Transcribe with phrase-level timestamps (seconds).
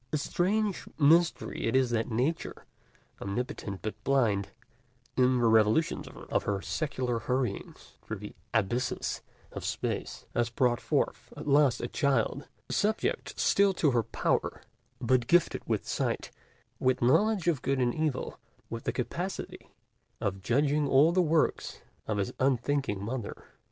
[0.11, 2.65] A strange mystery it is that Nature,
[3.21, 4.49] omnipotent but blind,
[5.15, 11.31] in the revolutions of her secular hurryings through the abysses of space, has brought forth
[11.37, 14.63] at last a child, subject still to her power,
[14.99, 16.31] but gifted with sight,
[16.79, 18.39] with knowledge of good and evil,
[18.71, 19.69] with the capacity
[20.19, 23.43] of judging all the works of his unthinking Mother.